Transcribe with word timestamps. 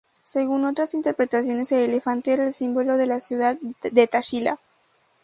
Según 0.23 0.65
otras 0.65 0.95
interpretaciones 0.95 1.71
el 1.71 1.81
elefante 1.91 2.33
era 2.33 2.47
el 2.47 2.55
símbolo 2.55 2.97
de 2.97 3.05
la 3.05 3.19
ciudad 3.21 3.55
de 3.83 4.07
Taxila. 4.07 4.57